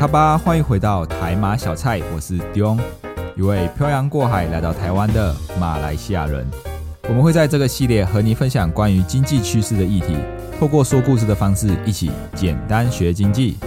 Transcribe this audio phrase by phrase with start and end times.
[0.00, 2.80] 卡巴，欢迎回到台马小菜，我是 Dion，
[3.36, 6.48] 一位漂洋过海来到台湾的马来西亚人。
[7.06, 10.16] 我们会在这个系列和你分享关于经济趋势的议题，
[10.58, 13.58] 透过说故事的方式，一起简单学经济。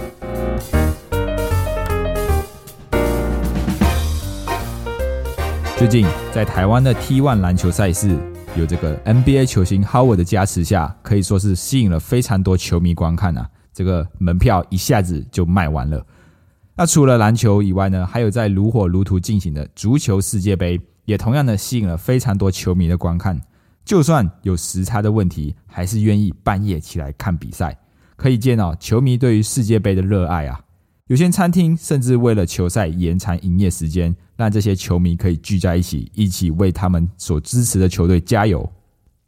[5.78, 8.18] 最近在台湾的 T1 篮球赛事，
[8.56, 13.48] 有这个 NBA 球星 Howard 的加持下，可以说是吸引了非常多球迷观看啊。
[13.72, 16.04] 这个门票一下子就卖完了。
[16.76, 23.40] 那除了篮球以外呢，还有在如火如荼进行的足球世界杯，也同样的吸引了非常多球迷的观看。
[23.84, 27.78] 就算有时差的问题，还是愿意半夜起来看比赛。
[28.16, 30.60] 可以见哦，球迷对于世界杯的热爱啊。
[31.06, 38.68] 有些餐厅甚至为了球赛延长营业时间，让这些球迷可以聚在一起，一起为他们所支持的球队加油。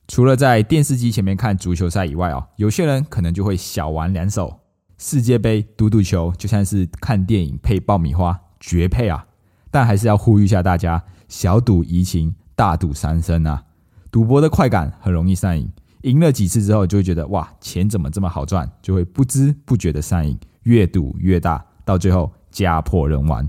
[0.09, 4.59] 除了在电视机前面看足球赛以外啊，有些人可能就会小玩两手。
[4.99, 9.27] 世界杯赌赌球就像是看电影配爆米花，绝配啊！
[9.71, 13.65] 但还是要呼吁一下大家：小赌怡情，大赌伤身啊！
[14.11, 15.71] 赌博的快感很容易上瘾，
[16.03, 23.49] 赢了几次之后就会觉得哇，钱怎么这么好赚，就会不知不觉的上瘾，越赌越大，到最后家破人亡。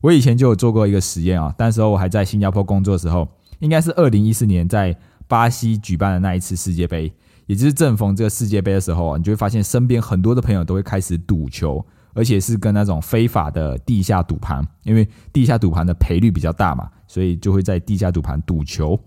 [0.00, 3.28] 我以前就有做过一个实验啊，那时候我还在新加坡工作的时候，
[3.60, 4.96] 应该是二零一四年在。
[5.28, 7.10] 巴西举办的那一次世界杯，
[7.52, 18.98] 也就是正逢这个世界杯的时候啊，你就会发现身边很多的朋友都会开始赌球，而且是跟那种非法的地下赌盘，因为地下赌盘的赔率比较大嘛，所以就会在地下赌盘赌球。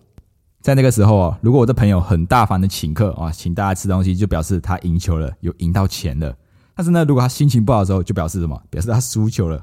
[0.61, 6.31] 在那个时候啊，如果我的朋友很大方的请客啊，请大家吃东西，就表示他赢球了，有赢到钱了。
[6.75, 8.61] 但是呢，如果他心情不好的时候，就表示什么？
[8.69, 9.59] 表示他输球了。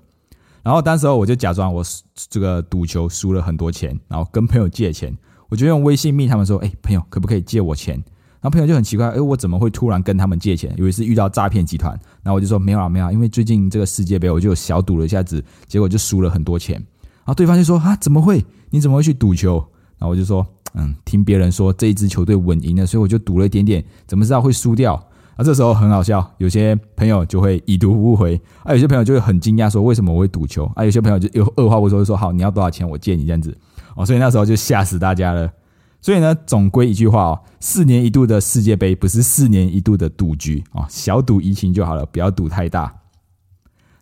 [0.64, 1.84] 然后当时候我就假装我
[2.28, 5.16] 这个赌球输了很多钱，然后跟朋友借钱。
[5.48, 8.02] 我就用微信密他们说：“哎，朋友，可不可以借我钱？”
[8.42, 10.74] 然后朋友就很奇怪：“哎，我怎么会突然跟他们借钱？
[10.76, 11.92] 以为是遇到诈骗集团。”
[12.24, 16.74] 然后我就说：“没有啊，没有，啊，因为最近这个世界杯，我就小赌了一下子，结果就输了很多钱。”
[17.24, 18.44] 然后对方就说：“啊，怎么会？
[18.70, 19.64] 你怎么会去赌球？”
[19.96, 20.44] 然后我就说
[20.74, 24.94] ：“嗯，听别人说这一支球队稳赢了，所以我就赌了一点点，怎么知道会输掉？”
[25.36, 32.88] 啊，这时候很好笑，有些朋友就会已读不回，啊，有些朋友就会很惊讶说：“为什么我会赌球？”啊，有些朋友就又二话不说就说：“好，你要多少钱？
[32.88, 33.56] 我借你这样子。”
[33.96, 35.48] 哦，所以那时候就吓死大家了。
[36.02, 42.92] 所以呢，总归一句话哦，四年一度的世界杯不是四年一度的赌局啊，小赌怡情就好了，不要赌太大。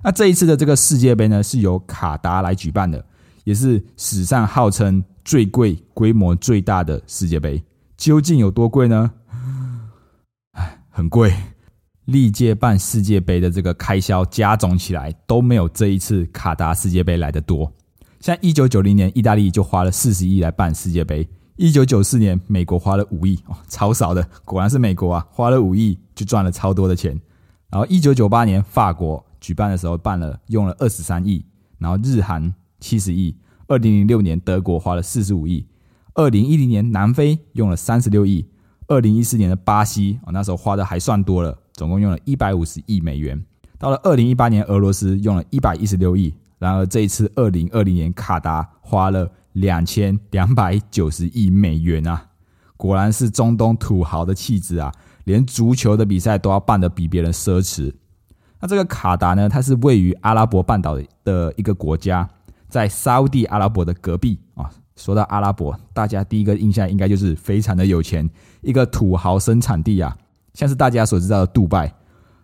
[0.02, 3.04] 那这一次的这个世界杯呢，是由卡达来举办的，
[3.44, 7.62] 也是史上号称最贵、规模最大的世界杯。
[7.98, 9.12] 究竟有多贵呢？
[10.52, 11.34] 唉，很贵。
[12.06, 17.70] 历届办世界杯的这个开销加总起来，都没有这一次卡达世界杯来的多。
[18.20, 21.28] 像一九九零年，意大利就花了四十亿来办世界杯。
[21.60, 27.20] 一九九四年，美国花了五亿哦，超少的，果然是美国啊，花了五亿就赚了超多的钱。
[27.68, 31.44] 然后一九九八年，法国举办的时候办了，用了二十三亿，
[31.76, 33.36] 然后日韩七十亿。
[33.68, 35.66] 二零零六年，德国花了四十五亿。
[36.14, 38.48] 二零一零年，南非用了三十六亿。
[38.86, 43.38] 二零一四年的巴西哦，那时候花的还算多了，总共用了一百五十亿美元。
[43.78, 46.34] 到了二零一八年，俄罗斯用了一百一十六亿。
[46.58, 49.30] 然而这一次二零二零年，卡达花了。
[49.52, 52.26] 两千两百九十亿美元啊！
[52.76, 54.92] 果然是中东土豪的气质啊！
[55.24, 57.92] 连足球的比赛都要办得比别人奢侈。
[58.58, 59.48] 那这个卡达呢？
[59.48, 62.28] 它是位于阿拉伯半岛的一个国家，
[62.68, 64.70] 在沙地阿拉伯的隔壁啊。
[64.96, 68.28] 说到阿拉伯，大家第一个印象应该就是非常的有钱，
[68.60, 70.16] 一个土豪生产地啊。
[70.52, 71.92] 像是大家所知道的杜拜，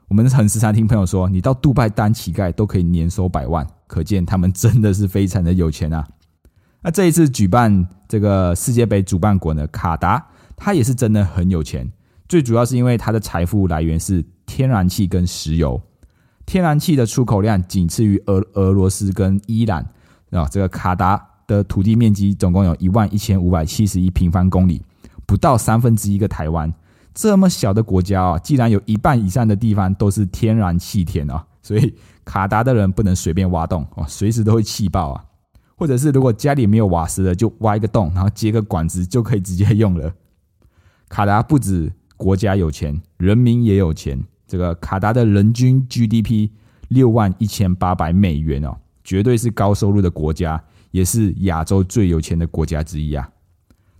[0.08, 6.06] 我们很时常听朋友说，你到杜拜当乞丐都可以年收百万，可见他们真的是非常的有钱啊。
[6.86, 10.24] 那这一次举办这个世界杯主办国呢，卡达，
[10.54, 11.90] 它也是真的很有钱。
[12.28, 15.82] 最主要是因为它的财富来源是天然气跟石油，
[16.46, 19.84] 天然气的出口量仅次于俄俄罗斯跟伊朗。
[20.30, 24.80] 啊，这个卡达的土地面积总共有一万一千五百七十一平方公里，
[25.26, 26.72] 不到三分之一个台湾。
[27.12, 31.92] 这么小的国家啊，既然有一半以上的地方都是天然气田啊，所以
[32.24, 35.24] 卡达的人不能随便挖洞啊，随时都会气爆啊。
[35.76, 40.12] 或者是如果家里没有瓦斯的，就挖一个洞，然后接个管子就可以直接用了。
[41.08, 44.24] 卡达不止国家有钱，人民也有钱。
[44.48, 46.50] 这个卡达的人均 GDP
[46.88, 50.62] 六万一千八百美元哦，绝对是高收入的国家，
[50.92, 53.28] 也是亚洲最有钱的国家之一啊。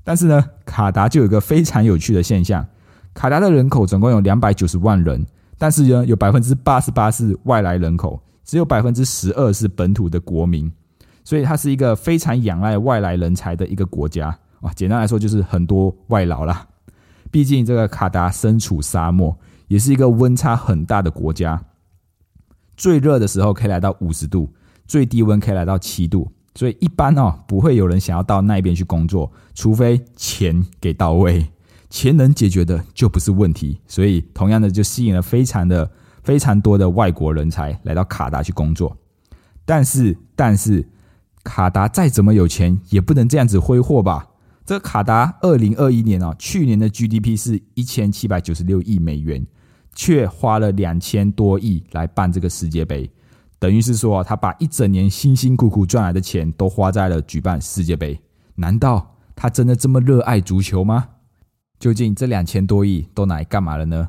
[0.02, 2.64] 但是呢，卡达就有个非常有趣的现象：
[3.12, 5.26] 卡达的人口总共有两百九十万人，
[5.58, 10.70] 但是呢，有百分之八十八是外来人口，只有百分之十二是本土的国民，
[11.26, 14.28] 所以它是一个非常仰赖外来人才的一个国家
[14.62, 14.72] 啊。
[14.74, 16.66] 简单来说，就是很多外劳啦。
[17.30, 19.36] 毕竟这个卡达身处沙漠。
[19.68, 21.60] 也是一个温差很大的国家，
[22.76, 24.48] 最热的时候可以来到五十度，
[24.86, 31.44] 最低温可以来到七度，所以一般哦不会有人想要到那边去工作，除非钱给到位，
[31.90, 33.80] 钱能解决的就不是问题。
[33.88, 35.90] 所以同样的就吸引了非常的
[36.22, 38.96] 非常多的外国人才来到卡达去工作。
[39.64, 40.88] 但是但是
[41.46, 44.26] 卡达再怎么有钱，也不能这样子挥霍吧？
[44.64, 49.46] 这个卡达二零二一年哦，去年的 GDP 是一千七百九十六亿美元。
[49.98, 53.10] 却花了两千多亿来办这个世界杯，
[53.58, 58.20] 等于是说他把一整年辛辛苦苦赚来的钱都花在了举办世界杯。
[58.56, 61.08] 难道他真的这么热爱足球吗？
[61.80, 64.06] 究竟这两千多亿都拿来干嘛了呢？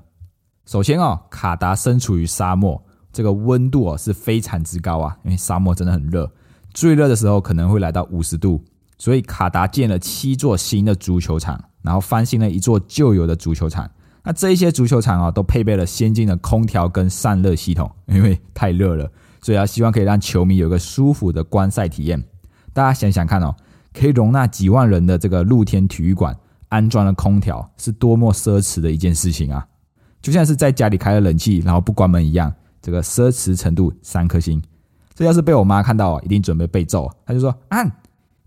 [0.65, 2.83] 首先哦，卡达身处于沙漠，
[3.13, 6.29] 这个温度哦是非常之高啊，因为沙漠真的很热，
[6.79, 8.63] 最热的时候可能会来到五十度。
[8.99, 13.89] 所以卡达建了七座新的足球场，然后翻新了一座旧有的足球场。
[14.23, 22.23] 那这一些足球场啊，都配备了先进的空调跟散热系统， 因为太热了，所以啊，希望可以让球迷有个舒服的观赛体验。
[22.73, 23.55] 大家想想看哦，
[23.91, 26.37] 可以容纳几万人的这个露天体育馆，
[26.69, 29.65] 安装了空调，是多么奢侈的一件事情啊！
[30.21, 32.53] 就像是在家里开了冷气，然后不关门一样，
[32.83, 34.61] 这个奢侈程度三颗星。
[35.17, 37.09] 这要是被我妈看到啊，一定准备被揍。
[37.25, 37.83] 她就说：“啊。”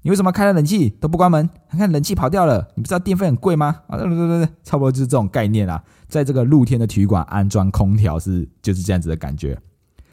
[0.02, 1.46] 你为什么开了冷气都不关门？
[1.68, 3.82] 看看冷气跑掉了，你不知道电费很贵吗？
[3.88, 5.82] 啊，对对对对，差不多就是这种概念啊。
[6.08, 9.60] 在这个露天的体育馆安装空调是就是这样子的感觉。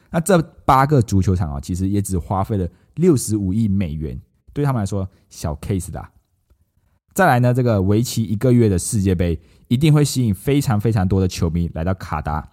[0.10, 4.20] 那这八个足球场啊，其实也只花费了六十五亿美元，
[4.52, 6.04] 对他们来说小 case 的。
[7.14, 9.40] 再来呢，这个为期一个月的世界杯
[9.70, 12.46] 一定会吸引非常非常多的球迷来到卡达。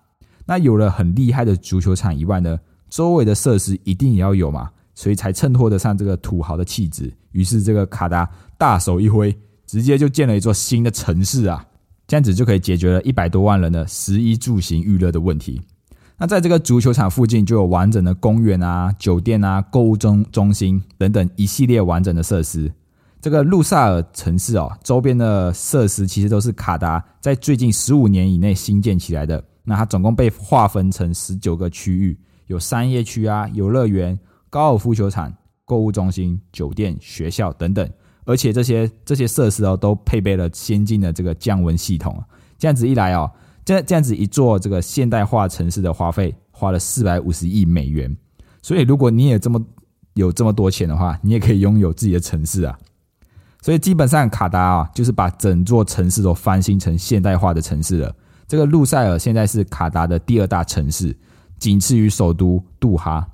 [0.47, 2.61] 那有了很厉害的足球场以外呢，
[2.95, 4.71] 周围的设施一定也要有嘛。
[4.97, 7.13] 所以才衬托得上这个土豪的气质。
[7.33, 9.37] 于是这个卡达大手一挥，
[9.67, 11.67] 直接就建了一座新的城市啊！
[12.07, 15.61] 这样子就可以解决了一百多万人的食衣住行娱乐的问题。
[16.17, 22.73] 那在这个足球场附近就有完整的公园啊、酒店啊、购物中中心等等一系列完整的设施。
[23.21, 29.43] 这个路萨尔城市哦，周边的设施其实都是卡达在最近十五年以内新建起来的。
[29.65, 34.19] 那它总共被划分成十九个区域，有商业区啊，游乐园。
[34.51, 37.91] 高尔夫球场、购物中心、酒店、学校等等，
[38.25, 42.23] 而且这些这些设施哦，都配备了先进的这个降温系统
[42.57, 43.29] 这样子一来哦，
[43.65, 48.17] 这这样子一座这个现代化城市的花费花了四百五十亿美元。
[48.63, 49.61] 所以，如果你也这么
[50.13, 52.79] 有这么多钱的话，你也可以拥有自己的城市啊。
[53.61, 58.15] 所以，基本上卡达啊，就是把整座城市都翻新成现代化的城市了。
[58.47, 61.17] 这个路塞尔现在是卡达的第二大城市，
[61.65, 63.27] 仅次于首都杜哈。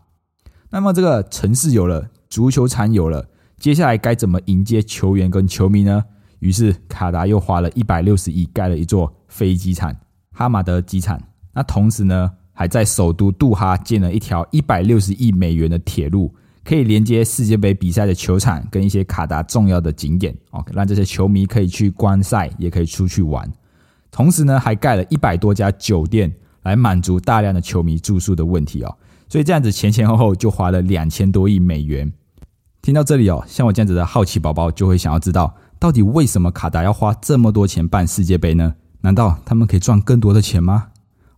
[0.71, 3.27] 那么这个城市有了，足球场有了，
[3.59, 6.05] 接下来该怎么迎接球员跟球迷呢？
[6.39, 9.93] 于是卡达又花了一百六十亿盖了一座飞机场——
[10.31, 11.21] 哈马德机场。
[11.53, 16.33] 那同时呢，还在首都杜哈建了一条一百六十亿美元的铁路，
[16.65, 23.53] 可以连接世界杯比赛的球场跟一些卡达重要的景点哦，让这些球迷可以去观赛，也可以出去玩。
[24.13, 28.97] 同时呢，还盖了一百多家酒店，来满足大量的球迷住宿的问题哦。
[29.29, 32.13] 所以这样子前前后后就花了两千多亿美元。
[32.83, 38.75] 听到这里哦，像我这样子的好奇宝宝就会想要知道，到底为什么卡达要花这么多钱办世界杯呢？
[39.03, 40.89] 难道他们可以赚更多的钱吗？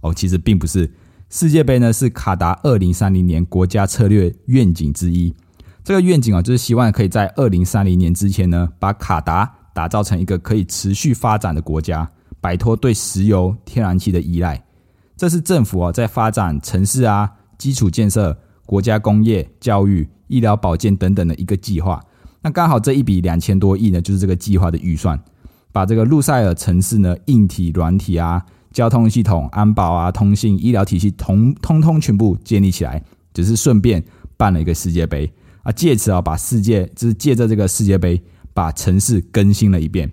[0.01, 0.91] 哦，其实并不是。
[1.29, 5.35] 世界杯呢是卡达二零三零年国家策略愿景之一。
[5.83, 12.09] 这个愿景啊，就是希望可以在二零三零年之前呢，把卡达打造成一个可以持续发展的国家，
[12.41, 14.63] 摆脱对石油、天然气的依赖。
[15.23, 17.31] 这是政府啊在发展城市啊。
[17.57, 18.37] 基础建设、
[18.67, 22.05] 国家工业、教育、医疗保健等等的一个计划，
[22.41, 25.17] 那刚好这一笔两千多亿呢，就是这个计划的预算，
[25.71, 33.01] 把这个路塞尔城市呢，硬体、软体啊、交通系统、安保啊、通信、医疗体系，通通通全部建立起来，
[33.33, 34.03] 只是顺便
[34.37, 38.21] 办了一个世界杯啊，借此啊，把世界就是借着这个世界杯，
[38.53, 40.11] 把城市更新了一遍。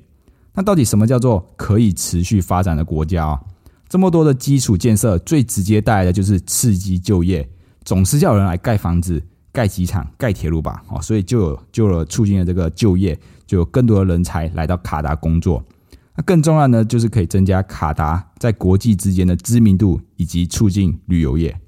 [0.53, 3.41] 那到底什么叫做可以持续发展的国家啊？
[3.89, 7.49] 这么多的基础建设，最直接带来的就是刺激就业，
[7.83, 15.63] 总是叫人来盖房子、盖机场、盖铁路吧，哦，所以就有就有促进了这个就业，就有更多的人才来到卡达工作。
[16.15, 21.59] 那更重要呢，就是可以增加卡达在国际之间的知名度，以及促进旅游业。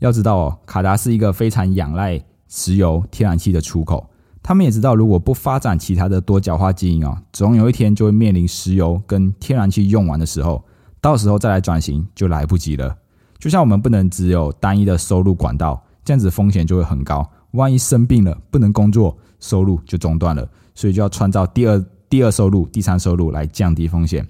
[0.00, 4.10] 要知道哦，卡达是一个非常仰赖石油、天然气的出口。
[4.42, 10.62] 他们也知道，如果不发展其他的多角化经营哦，总有一天就会面临石油跟天然气用完的时候，
[11.04, 12.96] 到时候再来转型就来不及了。
[13.38, 17.30] 就像我们不能只有单一的收入管道，这样子风险就会很高。
[17.50, 24.26] 万一生病了不能工作，收入就中断了，所以就要创造第二第二收入、第三收入来降低风险。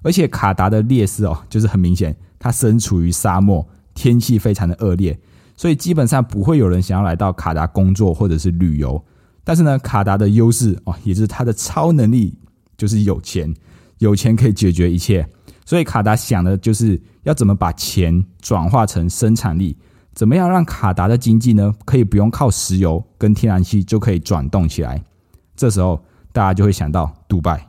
[0.00, 5.20] 而且卡达的劣势哦，就是很明显，它身处于沙漠，天气非常的恶劣，
[5.54, 9.04] 所以基本上不会有人想要来到卡达工作或者是旅游。
[9.44, 12.34] 但是呢，卡达的优势哦，也就是它的超能力，
[12.78, 13.54] 就是有钱，
[13.98, 15.28] 有钱可以解决一切。
[15.64, 19.76] 所以卡达想的就是要怎么把钱转化成生产力，
[20.12, 25.02] 怎么样让卡达的经济呢，可以不用靠石油跟天然气就可以转动起来。
[25.56, 26.02] 这时候
[26.32, 27.66] 大家就会想到杜拜，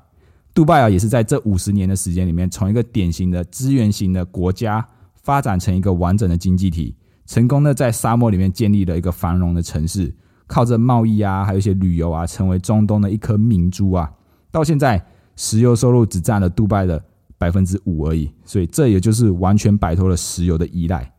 [0.53, 4.85] 杜拜啊，也是在这五十年的时间里面，从一个典型的资源型的国家，
[5.21, 10.13] 发展成一个完整的经济体，成功的在沙漠里面建立了一个繁荣的城市。
[10.47, 14.11] 靠着贸易啊，还有一些旅游啊，成为中东的一颗明珠啊。
[14.51, 15.03] 到现在，
[15.35, 17.03] 石油收入只占了杜拜的
[17.37, 21.11] 百分之五而已，所以这也就是完全摆脱了石油的依赖。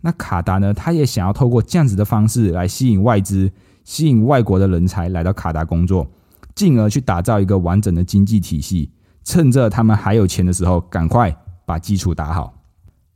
[0.00, 0.72] 那卡达呢？
[0.72, 3.50] 他也想要透过这样子的方式来吸引外资、
[3.84, 6.10] 吸引外国的人才来到卡达工作，
[6.54, 8.90] 进而去打造一个完整的经济体系。
[9.24, 11.36] 趁着他们还有钱的时候，赶快
[11.66, 12.54] 把基础打好。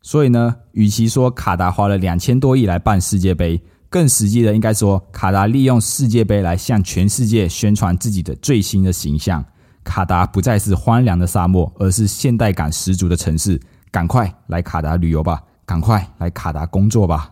[0.02, 3.58] 所以呢，与其说卡达花了两千多亿来办世界杯，
[3.88, 9.42] 更实际的，应该说，卡达利用世界杯来向全世界宣传自己的最新的形象。
[9.84, 13.60] 卡达不再是荒凉的沙漠，而是现代感十足的城市。
[13.92, 17.30] 赶快来卡达旅游吧，赶快来卡达工作吧。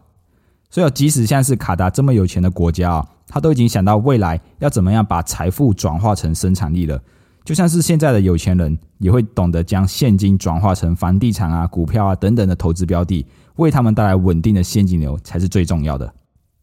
[0.71, 7.00] 所以，即使像是卡达这么有钱的国家啊，他都已经想到未来要怎么样把财富转化成生产力了。
[7.44, 16.14] 就像是现在的有钱人，也会懂得将现金转化成房地产啊、股票啊等等的投资标的，为他们带来稳定的现金流才是最重要的。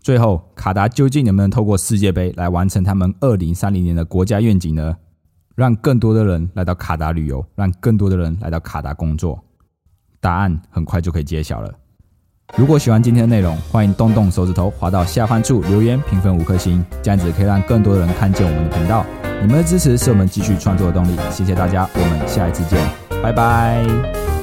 [0.02, 4.96] 最后，卡达究竟能不能透过世界杯来完成他们二零三零年的国家愿景呢？
[5.60, 9.38] 让更多的人来到卡达旅游，让更多的人来到卡达工作，
[10.22, 11.70] 答案很快就可以揭晓了。
[12.56, 19.06] 如果喜欢今天的内容，欢迎动动手指头滑到下方处留言评分五颗星，这样子可以让更多的人看见我们的频道。
[19.42, 22.82] 你们的支持是我们继续创作的动力，谢谢大家，我们下一次见，
[23.22, 24.39] 拜拜。